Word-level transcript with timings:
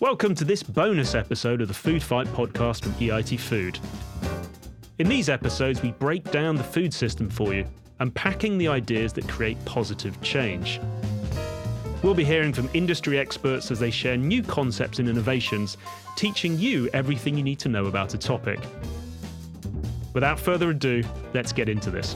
Welcome 0.00 0.36
to 0.36 0.44
this 0.44 0.62
bonus 0.62 1.16
episode 1.16 1.60
of 1.60 1.66
the 1.66 1.74
Food 1.74 2.04
Fight 2.04 2.28
podcast 2.28 2.84
from 2.84 2.92
EIT 2.92 3.40
Food. 3.40 3.80
In 5.00 5.08
these 5.08 5.28
episodes, 5.28 5.82
we 5.82 5.90
break 5.90 6.30
down 6.30 6.54
the 6.54 6.62
food 6.62 6.94
system 6.94 7.28
for 7.28 7.52
you, 7.52 7.66
unpacking 7.98 8.58
the 8.58 8.68
ideas 8.68 9.12
that 9.14 9.28
create 9.28 9.62
positive 9.64 10.20
change. 10.22 10.80
We'll 12.04 12.14
be 12.14 12.22
hearing 12.22 12.52
from 12.52 12.70
industry 12.74 13.18
experts 13.18 13.72
as 13.72 13.80
they 13.80 13.90
share 13.90 14.16
new 14.16 14.40
concepts 14.40 15.00
and 15.00 15.08
innovations, 15.08 15.76
teaching 16.14 16.56
you 16.56 16.88
everything 16.92 17.36
you 17.36 17.42
need 17.42 17.58
to 17.58 17.68
know 17.68 17.86
about 17.86 18.14
a 18.14 18.18
topic. 18.18 18.60
Without 20.14 20.38
further 20.38 20.70
ado, 20.70 21.02
let's 21.34 21.52
get 21.52 21.68
into 21.68 21.90
this. 21.90 22.14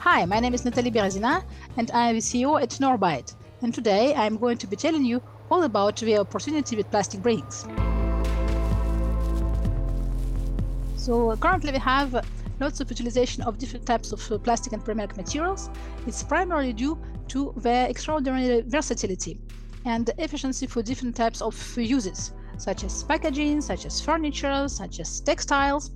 Hi, 0.00 0.26
my 0.26 0.38
name 0.38 0.52
is 0.52 0.66
Nathalie 0.66 0.90
Berezina, 0.90 1.42
and 1.76 1.90
I 1.92 2.08
am 2.08 2.14
the 2.14 2.20
CEO 2.20 2.60
at 2.62 2.70
Norbite. 2.80 3.34
And 3.62 3.74
today 3.74 4.14
I'm 4.14 4.36
going 4.36 4.58
to 4.58 4.66
be 4.66 4.76
telling 4.76 5.04
you 5.04 5.22
all 5.50 5.62
about 5.62 5.96
the 5.96 6.18
opportunity 6.18 6.76
that 6.76 6.90
plastic 6.90 7.22
brings. 7.22 7.66
So 10.96 11.36
currently 11.36 11.72
we 11.72 11.78
have 11.78 12.24
lots 12.60 12.80
of 12.80 12.90
utilization 12.90 13.42
of 13.42 13.58
different 13.58 13.86
types 13.86 14.12
of 14.12 14.32
uh, 14.32 14.38
plastic 14.38 14.72
and 14.72 14.82
polymeric 14.84 15.16
materials. 15.16 15.70
It's 16.06 16.22
primarily 16.22 16.72
due 16.72 16.98
to 17.28 17.52
their 17.56 17.88
extraordinary 17.88 18.62
versatility 18.62 19.38
and 19.84 20.10
efficiency 20.18 20.66
for 20.66 20.82
different 20.82 21.16
types 21.16 21.42
of 21.42 21.54
uses, 21.76 22.32
such 22.56 22.84
as 22.84 23.02
packaging, 23.02 23.60
such 23.60 23.84
as 23.84 24.00
furniture, 24.00 24.68
such 24.68 25.00
as 25.00 25.20
textiles, 25.20 25.90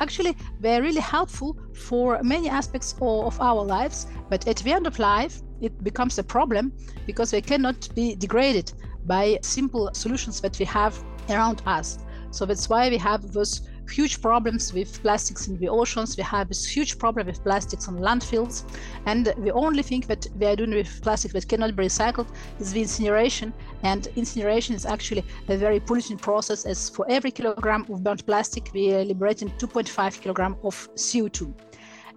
actually 0.00 0.36
they're 0.60 0.82
really 0.82 1.00
helpful 1.00 1.56
for 1.74 2.20
many 2.22 2.48
aspects 2.48 2.94
of 3.00 3.40
our 3.40 3.64
lives 3.64 4.06
but 4.28 4.46
at 4.46 4.56
the 4.58 4.72
end 4.72 4.86
of 4.86 4.98
life 4.98 5.42
it 5.60 5.82
becomes 5.82 6.18
a 6.18 6.22
problem 6.24 6.72
because 7.06 7.30
they 7.30 7.40
cannot 7.40 7.88
be 7.94 8.14
degraded 8.14 8.72
by 9.06 9.38
simple 9.42 9.90
solutions 9.92 10.40
that 10.40 10.58
we 10.58 10.64
have 10.64 11.02
around 11.30 11.62
us 11.66 11.98
so 12.30 12.44
that's 12.46 12.68
why 12.68 12.88
we 12.88 12.98
have 12.98 13.32
those 13.32 13.62
huge 13.90 14.20
problems 14.20 14.72
with 14.72 15.02
plastics 15.02 15.48
in 15.48 15.58
the 15.58 15.68
oceans. 15.68 16.16
We 16.16 16.22
have 16.22 16.48
this 16.48 16.66
huge 16.66 16.98
problem 16.98 17.26
with 17.26 17.42
plastics 17.42 17.88
on 17.88 17.98
landfills. 17.98 18.64
And 19.06 19.26
the 19.26 19.52
only 19.52 19.82
thing 19.82 20.04
that 20.08 20.26
we 20.38 20.46
are 20.46 20.56
doing 20.56 20.74
with 20.74 21.02
plastic 21.02 21.32
that 21.32 21.48
cannot 21.48 21.74
be 21.74 21.84
recycled 21.84 22.28
is 22.60 22.72
the 22.72 22.82
incineration. 22.82 23.52
And 23.82 24.08
incineration 24.16 24.74
is 24.74 24.84
actually 24.84 25.24
a 25.48 25.56
very 25.56 25.80
polluting 25.80 26.18
process 26.18 26.66
as 26.66 26.88
for 26.90 27.06
every 27.08 27.30
kilogram 27.30 27.86
of 27.90 28.04
burnt 28.04 28.26
plastic, 28.26 28.70
we 28.74 28.92
are 28.94 29.04
liberating 29.04 29.50
2.5 29.58 30.20
kilogram 30.20 30.56
of 30.62 30.88
CO2. 30.94 31.52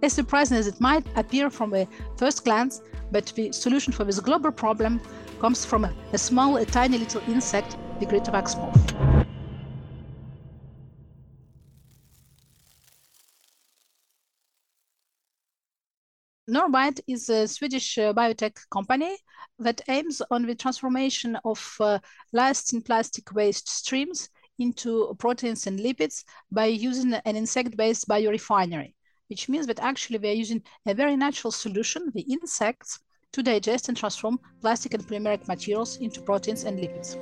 As 0.02 0.12
surprising 0.12 0.56
as 0.56 0.66
it 0.66 0.80
might 0.80 1.06
appear 1.16 1.48
from 1.48 1.74
a 1.74 1.86
first 2.16 2.44
glance, 2.44 2.82
but 3.12 3.32
the 3.36 3.52
solution 3.52 3.92
for 3.92 4.04
this 4.04 4.18
global 4.18 4.50
problem 4.50 5.00
comes 5.40 5.64
from 5.64 5.84
a, 5.84 6.18
small, 6.18 6.56
a 6.56 6.66
tiny 6.66 6.98
little 6.98 7.22
insect, 7.28 7.76
the 8.00 8.06
great 8.06 8.28
wax 8.32 8.56
moth. 8.56 9.11
Norbite 16.52 17.00
is 17.06 17.30
a 17.30 17.48
Swedish 17.48 17.96
uh, 17.96 18.12
biotech 18.12 18.58
company 18.70 19.16
that 19.58 19.80
aims 19.88 20.20
on 20.30 20.44
the 20.44 20.54
transformation 20.54 21.38
of 21.46 21.76
uh, 21.80 21.98
lasting 22.34 22.82
plastic 22.82 23.32
waste 23.32 23.70
streams 23.70 24.28
into 24.58 25.16
proteins 25.18 25.66
and 25.66 25.80
lipids 25.80 26.24
by 26.50 26.66
using 26.66 27.14
an 27.14 27.36
insect-based 27.36 28.06
biorefinery, 28.06 28.92
which 29.30 29.48
means 29.48 29.66
that 29.66 29.80
actually 29.80 30.18
we 30.18 30.28
are 30.28 30.34
using 30.34 30.62
a 30.84 30.92
very 30.92 31.16
natural 31.16 31.50
solution, 31.50 32.12
the 32.14 32.20
insects, 32.20 32.98
to 33.32 33.42
digest 33.42 33.88
and 33.88 33.96
transform 33.96 34.38
plastic 34.60 34.92
and 34.92 35.08
polymeric 35.08 35.48
materials 35.48 35.96
into 36.02 36.20
proteins 36.20 36.64
and 36.64 36.78
lipids. 36.78 37.16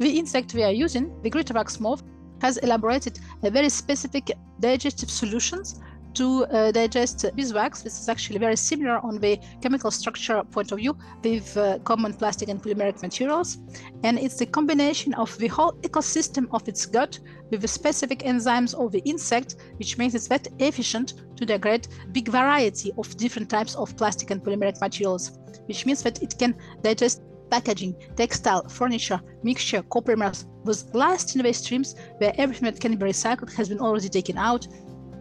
The 0.00 0.18
insect 0.18 0.54
we 0.54 0.64
are 0.64 0.72
using, 0.72 1.22
the 1.22 1.30
greater 1.30 1.54
wax 1.54 1.78
moth, 1.78 2.02
has 2.40 2.58
elaborated 2.58 3.18
a 3.42 3.50
very 3.50 3.68
specific 3.68 4.30
digestive 4.60 5.10
solutions 5.10 5.80
to 6.14 6.44
uh, 6.46 6.72
digest 6.72 7.24
beeswax. 7.36 7.82
This 7.82 8.00
is 8.00 8.08
actually 8.08 8.38
very 8.38 8.56
similar 8.56 8.98
on 9.04 9.18
the 9.18 9.38
chemical 9.62 9.90
structure 9.90 10.42
point 10.44 10.72
of 10.72 10.78
view 10.78 10.96
with 11.22 11.56
uh, 11.56 11.78
common 11.80 12.12
plastic 12.14 12.48
and 12.48 12.62
polymeric 12.62 13.00
materials. 13.02 13.58
And 14.02 14.18
it's 14.18 14.36
the 14.36 14.46
combination 14.46 15.14
of 15.14 15.36
the 15.38 15.48
whole 15.48 15.72
ecosystem 15.82 16.46
of 16.52 16.66
its 16.68 16.86
gut 16.86 17.18
with 17.50 17.60
the 17.60 17.68
specific 17.68 18.20
enzymes 18.20 18.74
of 18.74 18.92
the 18.92 19.00
insect, 19.00 19.56
which 19.76 19.98
makes 19.98 20.14
it 20.14 20.26
very 20.28 20.68
efficient 20.68 21.14
to 21.36 21.46
degrade 21.46 21.86
big 22.12 22.28
variety 22.28 22.92
of 22.98 23.16
different 23.16 23.48
types 23.48 23.74
of 23.76 23.96
plastic 23.96 24.30
and 24.30 24.42
polymeric 24.42 24.80
materials, 24.80 25.38
which 25.66 25.86
means 25.86 26.02
that 26.02 26.22
it 26.22 26.38
can 26.38 26.56
digest 26.82 27.22
packaging, 27.50 27.94
textile, 28.16 28.68
furniture, 28.68 29.20
mixture, 29.42 29.82
copolymers 29.82 30.44
was 30.68 30.84
last 30.94 31.34
waste 31.42 31.64
streams 31.64 31.96
where 32.18 32.32
everything 32.36 32.66
that 32.66 32.78
can 32.78 32.94
be 32.94 33.06
recycled 33.06 33.52
has 33.54 33.68
been 33.70 33.80
already 33.80 34.08
taken 34.08 34.36
out, 34.36 34.66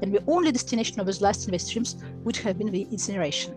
and 0.02 0.14
the 0.14 0.24
only 0.28 0.52
destination 0.52 1.00
of 1.00 1.06
those 1.06 1.22
last 1.22 1.50
waste 1.50 1.68
streams 1.68 1.96
would 2.24 2.38
have 2.38 2.58
been 2.60 2.72
the 2.72 2.84
incineration. 2.92 3.56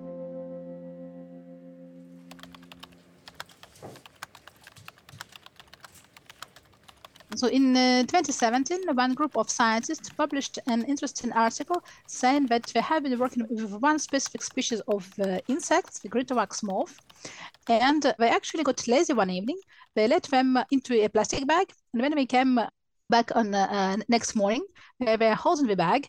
So 7.35 7.47
in 7.49 7.77
uh, 7.77 8.03
2017, 8.03 8.81
one 8.95 9.15
group 9.15 9.37
of 9.37 9.49
scientists 9.49 10.11
published 10.11 10.59
an 10.67 10.85
interesting 10.85 11.33
article 11.33 11.83
saying 12.07 12.49
that 12.49 12.67
they 12.67 12.81
have 12.81 13.03
been 13.03 13.19
working 13.19 13.47
with 13.49 13.73
one 13.81 13.99
specific 13.99 14.43
species 14.43 14.81
of 14.87 15.09
uh, 15.19 15.39
insects, 15.49 16.01
the 16.01 16.09
greater 16.09 16.35
wax 16.35 16.63
moth, 16.63 16.99
and 17.69 18.03
they 18.19 18.29
actually 18.29 18.65
got 18.65 18.87
lazy 18.87 19.13
one 19.13 19.31
evening. 19.31 19.59
They 19.95 20.09
let 20.09 20.25
them 20.25 20.59
into 20.71 20.95
a 21.05 21.09
plastic 21.09 21.47
bag, 21.47 21.73
and 21.93 22.03
when 22.03 22.15
we 22.15 22.27
came 22.27 22.61
back 23.09 23.35
on 23.35 23.55
uh, 23.55 23.97
next 24.09 24.37
morning, 24.37 24.65
there 25.01 25.19
were 25.19 25.35
holes 25.35 25.61
in 25.61 25.67
the 25.67 25.77
bag, 25.77 26.09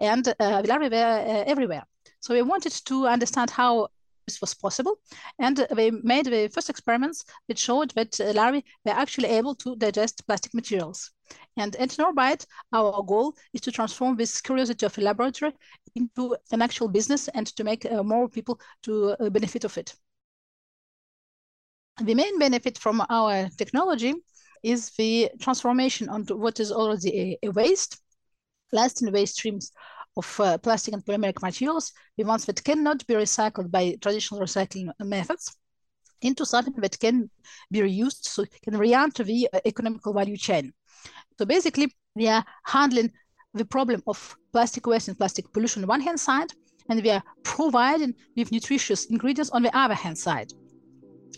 and 0.00 0.28
uh, 0.28 0.62
larvae 0.66 0.88
were 0.88 0.96
uh, 0.96 1.44
everywhere. 1.46 1.84
So 2.20 2.34
we 2.34 2.42
wanted 2.42 2.72
to 2.72 3.06
understand 3.06 3.50
how 3.50 3.88
this 4.26 4.40
was 4.40 4.54
possible, 4.54 4.96
and 5.38 5.56
they 5.56 5.90
made 5.90 6.26
the 6.26 6.48
first 6.48 6.70
experiments 6.70 7.24
that 7.48 7.58
showed 7.58 7.90
that 7.92 8.20
uh, 8.20 8.32
larvae 8.34 8.64
were 8.84 8.92
actually 8.92 9.28
able 9.28 9.54
to 9.56 9.76
digest 9.76 10.26
plastic 10.26 10.54
materials. 10.54 11.10
And 11.56 11.74
at 11.76 11.90
Norbite, 11.90 12.44
our 12.72 13.02
goal 13.02 13.34
is 13.52 13.60
to 13.62 13.72
transform 13.72 14.16
this 14.16 14.40
curiosity 14.40 14.86
of 14.86 14.98
a 14.98 15.00
laboratory 15.00 15.52
into 15.94 16.36
an 16.52 16.62
actual 16.62 16.88
business 16.88 17.28
and 17.28 17.46
to 17.56 17.64
make 17.64 17.86
uh, 17.86 18.02
more 18.02 18.28
people 18.28 18.60
to 18.82 19.16
uh, 19.18 19.30
benefit 19.30 19.64
of 19.64 19.78
it. 19.78 19.94
The 22.02 22.14
main 22.14 22.38
benefit 22.38 22.78
from 22.78 23.04
our 23.10 23.50
technology 23.58 24.14
is 24.62 24.88
the 24.96 25.30
transformation 25.38 26.08
onto 26.08 26.34
what 26.34 26.58
is 26.58 26.72
already 26.72 27.38
a, 27.42 27.48
a 27.48 27.50
waste, 27.50 28.00
lasting 28.72 29.12
waste 29.12 29.34
streams 29.34 29.70
of 30.16 30.40
uh, 30.40 30.56
plastic 30.56 30.94
and 30.94 31.04
polymeric 31.04 31.42
materials, 31.42 31.92
the 32.16 32.24
ones 32.24 32.46
that 32.46 32.64
cannot 32.64 33.06
be 33.06 33.12
recycled 33.12 33.70
by 33.70 33.98
traditional 34.00 34.40
recycling 34.40 34.90
methods, 35.00 35.54
into 36.22 36.46
something 36.46 36.72
that 36.78 36.98
can 36.98 37.28
be 37.70 37.80
reused, 37.80 38.24
so 38.24 38.46
can 38.62 38.78
re-enter 38.78 39.22
the 39.22 39.48
uh, 39.52 39.60
economical 39.66 40.14
value 40.14 40.38
chain. 40.38 40.72
So 41.38 41.44
basically, 41.44 41.94
we 42.14 42.28
are 42.28 42.44
handling 42.64 43.12
the 43.52 43.66
problem 43.66 44.02
of 44.06 44.36
plastic 44.52 44.86
waste 44.86 45.08
and 45.08 45.18
plastic 45.18 45.52
pollution 45.52 45.82
on 45.82 45.88
one 45.88 46.00
hand 46.00 46.18
side, 46.18 46.48
and 46.88 47.02
we 47.02 47.10
are 47.10 47.22
providing 47.42 48.14
with 48.36 48.52
nutritious 48.52 49.04
ingredients 49.06 49.50
on 49.50 49.62
the 49.62 49.76
other 49.76 49.94
hand 49.94 50.16
side 50.16 50.50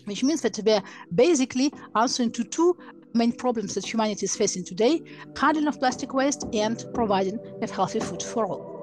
which 0.05 0.23
means 0.23 0.41
that 0.41 0.59
we're 0.65 0.83
basically 1.15 1.71
answering 1.95 2.31
to 2.31 2.43
two 2.43 2.77
main 3.13 3.31
problems 3.31 3.75
that 3.75 3.85
humanity 3.85 4.25
is 4.25 4.35
facing 4.35 4.63
today 4.63 5.01
handling 5.37 5.67
of 5.67 5.79
plastic 5.79 6.13
waste 6.13 6.45
and 6.53 6.85
providing 6.93 7.39
a 7.61 7.71
healthy 7.71 7.99
food 7.99 8.21
for 8.23 8.45
all. 8.45 8.73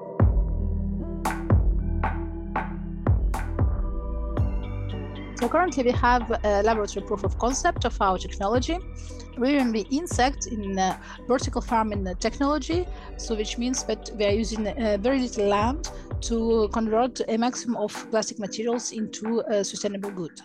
So 5.41 5.49
currently 5.49 5.83
we 5.83 5.91
have 5.93 6.29
a 6.43 6.61
laboratory 6.61 7.03
proof 7.03 7.23
of 7.23 7.35
concept 7.39 7.83
of 7.85 7.99
our 7.99 8.19
technology. 8.19 8.77
In 9.37 9.71
the 9.71 9.87
insect 9.89 10.45
in 10.45 10.77
uh, 10.77 10.95
vertical 11.27 11.61
farming 11.61 12.07
technology, 12.19 12.85
so 13.17 13.33
which 13.33 13.57
means 13.57 13.83
that 13.85 14.11
we 14.15 14.25
are 14.25 14.31
using 14.31 14.67
uh, 14.67 14.97
very 15.01 15.19
little 15.19 15.47
land 15.47 15.89
to 16.21 16.69
convert 16.73 17.21
a 17.27 17.37
maximum 17.37 17.77
of 17.77 17.91
plastic 18.11 18.39
materials 18.39 18.91
into 18.91 19.41
a 19.49 19.63
sustainable 19.63 20.11
good. 20.11 20.39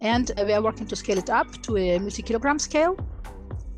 And 0.00 0.30
uh, 0.30 0.44
we 0.46 0.52
are 0.52 0.62
working 0.62 0.86
to 0.86 0.96
scale 0.96 1.18
it 1.18 1.30
up 1.30 1.50
to 1.62 1.76
a 1.76 1.98
multi-kilogram 1.98 2.58
scale, 2.58 2.96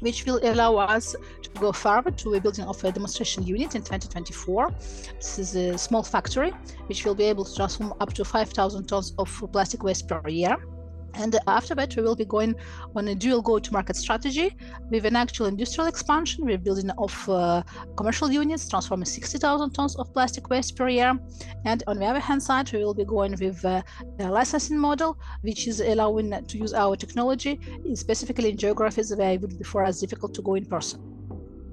which 0.01 0.25
will 0.27 0.41
allow 0.43 0.77
us 0.77 1.15
to 1.43 1.51
go 1.61 1.73
further 1.73 2.11
to 2.11 2.35
a 2.35 2.41
building 2.41 2.65
of 2.65 2.83
a 2.85 2.93
demonstration 2.93 3.43
unit 3.45 3.75
in 3.75 3.83
2024. 3.83 4.71
This 5.17 5.39
is 5.39 5.57
a 5.57 5.79
small 5.79 6.03
factory, 6.03 6.51
which 6.87 7.05
will 7.05 7.15
be 7.15 7.25
able 7.25 7.45
to 7.45 7.55
transform 7.55 7.95
up 8.01 8.13
to 8.15 8.25
5,000 8.25 8.87
tons 8.87 9.15
of 9.19 9.45
plastic 9.53 9.83
waste 9.83 10.09
per 10.09 10.21
year. 10.29 10.57
And 11.15 11.39
after 11.47 11.75
that, 11.75 11.97
we 11.97 12.03
will 12.03 12.17
be 12.17 12.25
going 12.25 12.55
on 12.95 13.09
a 13.09 13.15
dual 13.15 13.43
go-to-market 13.43 13.97
strategy 13.97 14.57
with 14.91 15.05
an 15.05 15.17
actual 15.17 15.47
industrial 15.47 15.89
expansion. 15.89 16.45
We're 16.45 16.59
building 16.59 16.91
off 16.93 17.29
uh, 17.29 17.63
commercial 17.97 18.31
units, 18.31 18.69
transforming 18.69 19.07
60,000 19.07 19.71
tons 19.71 19.97
of 19.97 20.13
plastic 20.13 20.49
waste 20.51 20.77
per 20.77 20.89
year. 20.89 21.19
And 21.65 21.83
on 21.87 21.99
the 21.99 22.07
other 22.07 22.21
hand 22.21 22.43
side, 22.43 22.73
we 22.73 22.85
will 22.85 22.95
be 22.95 23.05
going 23.05 23.37
with 23.41 23.65
uh, 23.65 23.83
a 24.21 24.31
licensing 24.31 24.79
model, 24.79 25.19
which 25.43 25.67
is 25.67 25.81
allowing 25.81 26.31
to 26.47 26.59
use 26.59 26.75
our 26.75 26.97
technology, 26.97 27.61
specifically 27.95 28.51
in 28.51 28.57
geographies 28.57 29.15
where 29.15 29.33
it 29.33 29.41
would 29.41 29.59
be 29.59 29.65
for 29.65 29.85
us 29.85 30.01
difficult 30.01 30.35
to 30.35 30.43
go 30.43 30.55
in 30.55 30.67
person 30.67 31.19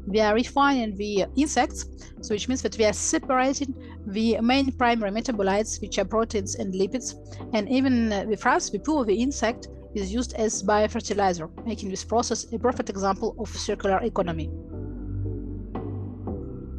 we 0.08 0.20
are 0.20 0.34
refining 0.34 0.96
the 0.96 1.26
insects, 1.36 1.86
so 2.22 2.34
which 2.34 2.48
means 2.48 2.62
that 2.62 2.78
we 2.78 2.86
are 2.86 2.94
separating 2.94 3.74
the 4.08 4.40
main 4.42 4.72
primary 4.72 5.12
metabolites, 5.12 5.82
which 5.82 5.98
are 5.98 6.06
proteins 6.06 6.56
and 6.56 6.74
lipids, 6.74 7.16
and 7.54 7.68
even 7.70 8.10
the 8.10 8.26
with 8.28 8.46
us, 8.46 8.70
the 8.70 8.80
poo 8.80 9.00
of 9.00 9.08
the 9.08 9.16
insect 9.16 9.68
is 9.96 10.14
used 10.14 10.34
as 10.34 10.62
biofertilizer, 10.62 11.50
making 11.66 11.90
this 11.90 12.04
process 12.04 12.52
a 12.52 12.60
perfect 12.60 12.90
example 12.90 13.36
of 13.40 13.50
circular 13.50 14.00
economy. 14.04 14.50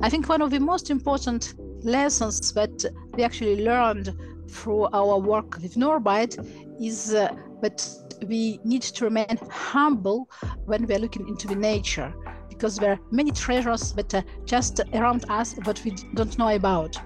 I 0.03 0.11
think 0.11 0.29
one 0.29 0.43
of 0.43 0.51
the 0.51 0.61
most 0.61 0.91
important 0.91 1.55
lessons 1.83 2.53
that 2.53 2.85
we 3.15 3.25
actually 3.25 3.65
learned 3.65 4.15
through 4.49 4.89
our 4.93 5.19
work 5.19 5.59
with 5.63 5.75
Norbite 5.75 6.37
is 6.81 7.15
uh, 7.15 7.35
that 7.63 7.89
we 8.27 8.61
need 8.65 8.83
to 8.83 9.05
remain 9.05 9.39
humble 9.51 10.29
when 10.67 10.87
we're 10.87 10.99
looking 10.99 11.27
into 11.29 11.49
the 11.49 11.57
nature 11.57 12.13
because 12.49 12.77
there 12.77 12.93
are 12.93 12.99
many 13.11 13.31
treasures 13.31 13.93
that 13.93 14.15
are 14.15 14.25
just 14.45 14.81
around 14.95 15.25
us 15.29 15.55
but 15.65 15.83
we 15.85 15.91
don't 16.15 16.39
know 16.39 16.55
about. 16.55 16.97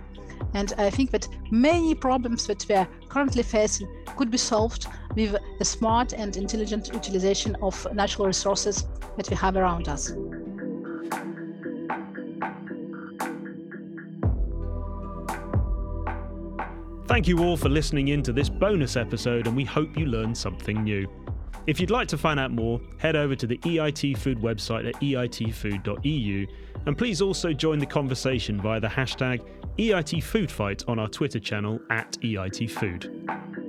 And 0.55 0.73
I 0.79 0.91
think 0.91 1.11
that 1.13 1.29
many 1.51 1.95
problems 1.95 2.47
that 2.47 2.67
we 2.69 2.75
are 2.75 2.89
currently 3.09 3.43
facing 3.43 3.89
could 4.17 4.31
be 4.31 4.39
solved 4.39 4.87
with 5.15 5.37
a 5.61 5.65
smart 5.65 6.13
and 6.13 6.37
intelligent 6.37 6.91
utilization 6.93 7.57
of 7.63 7.87
natural 7.95 8.27
resources 8.27 8.87
that 9.17 9.29
we 9.31 9.37
have 9.37 9.57
around 9.57 9.89
us. 9.89 10.13
Thank 17.07 17.27
you 17.27 17.41
all 17.41 17.57
for 17.57 17.69
listening 17.69 18.09
in 18.09 18.23
to 18.23 18.33
this 18.33 18.49
bonus 18.49 18.97
episode, 18.97 19.49
and 19.49 19.57
we 19.57 19.65
hope 19.65 19.97
you 19.99 20.07
learned 20.07 20.39
something 20.39 20.85
new. 20.85 21.09
If 21.67 21.79
you'd 21.79 21.91
like 21.91 22.09
to 22.09 22.19
find 22.19 22.41
out 22.41 22.51
more, 22.51 22.81
head 22.99 23.17
over 23.17 23.37
to 23.37 23.47
the 23.47 23.59
EIT 23.59 24.17
Food 24.19 24.39
website 24.39 24.89
at 24.89 24.95
eitfood.eu, 25.01 26.47
and 26.87 26.97
please 26.97 27.21
also 27.21 27.53
join 27.53 27.79
the 27.79 27.87
conversation 27.87 28.61
via 28.61 28.81
the 28.81 28.89
hashtag 28.89 29.47
EITFoodFight 29.79 30.89
on 30.89 30.99
our 30.99 31.09
Twitter 31.09 31.39
channel 31.39 31.81
at 31.91 32.13
EITFood. 32.23 33.60